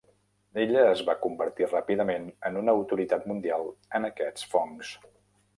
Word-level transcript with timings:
Ella 0.61 0.85
es 0.93 1.03
va 1.09 1.15
convertir 1.25 1.67
ràpidament 1.67 2.25
en 2.51 2.59
una 2.63 2.75
autoritat 2.81 3.31
mundial 3.33 3.71
en 4.01 4.09
aquests 4.13 4.53
fongs. 4.57 4.99